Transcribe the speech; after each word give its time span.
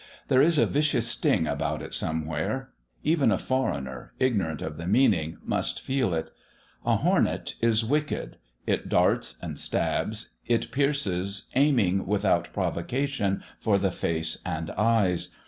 There 0.29 0.41
is 0.41 0.57
a 0.57 0.65
vicious 0.65 1.07
sting 1.07 1.45
about 1.45 1.83
it 1.83 1.93
somewhere 1.93 2.71
even 3.03 3.31
a 3.31 3.37
foreigner, 3.37 4.13
ignorant 4.17 4.63
of 4.63 4.77
the 4.77 4.87
meaning, 4.87 5.37
must 5.45 5.79
feel 5.79 6.11
it. 6.15 6.31
A 6.83 6.95
hornet 6.95 7.53
is 7.61 7.85
wicked; 7.85 8.37
it 8.65 8.89
darts 8.89 9.37
and 9.43 9.59
stabs; 9.59 10.37
it 10.47 10.71
pierces, 10.71 11.51
aiming 11.53 12.07
without 12.07 12.51
provocation 12.51 13.43
for 13.59 13.77
the 13.77 13.91
face 13.91 14.39
and 14.43 14.71
eyes. 14.71 15.29